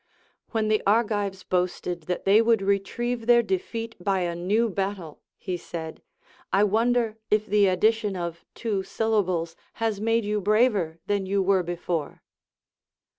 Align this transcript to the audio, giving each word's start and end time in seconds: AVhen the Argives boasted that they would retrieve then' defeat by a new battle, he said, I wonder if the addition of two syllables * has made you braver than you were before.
AVhen 0.51 0.67
the 0.67 0.81
Argives 0.87 1.43
boasted 1.43 2.07
that 2.09 2.25
they 2.25 2.41
would 2.41 2.63
retrieve 2.63 3.27
then' 3.27 3.45
defeat 3.45 3.95
by 4.03 4.21
a 4.21 4.33
new 4.33 4.67
battle, 4.67 5.21
he 5.37 5.55
said, 5.57 6.01
I 6.51 6.63
wonder 6.63 7.17
if 7.29 7.45
the 7.45 7.67
addition 7.67 8.15
of 8.17 8.43
two 8.55 8.81
syllables 8.81 9.55
* 9.65 9.73
has 9.73 10.01
made 10.01 10.25
you 10.25 10.41
braver 10.41 10.97
than 11.05 11.27
you 11.27 11.43
were 11.43 11.61
before. 11.61 12.23